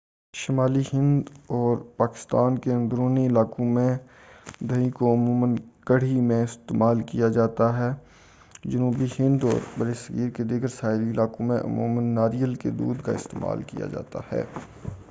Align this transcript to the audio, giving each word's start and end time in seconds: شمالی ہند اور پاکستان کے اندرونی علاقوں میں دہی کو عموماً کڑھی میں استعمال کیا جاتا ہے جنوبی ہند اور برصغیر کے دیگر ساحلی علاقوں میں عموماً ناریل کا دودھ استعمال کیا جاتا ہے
شمالی 0.33 0.81
ہند 0.93 1.23
اور 1.49 1.75
پاکستان 1.97 2.57
کے 2.57 2.71
اندرونی 2.73 3.25
علاقوں 3.27 3.65
میں 3.65 3.91
دہی 4.61 4.89
کو 4.91 5.13
عموماً 5.13 5.55
کڑھی 5.85 6.19
میں 6.21 6.41
استعمال 6.43 7.01
کیا 7.07 7.27
جاتا 7.29 7.67
ہے 7.77 7.91
جنوبی 8.65 9.05
ہند 9.19 9.43
اور 9.43 9.59
برصغیر 9.79 10.29
کے 10.29 10.43
دیگر 10.45 10.75
ساحلی 10.79 11.11
علاقوں 11.11 11.45
میں 11.45 11.59
عموماً 11.61 12.13
ناریل 12.15 12.55
کا 12.55 12.69
دودھ 12.79 13.09
استعمال 13.11 13.63
کیا 13.67 13.85
جاتا 13.91 14.19
ہے 14.31 14.43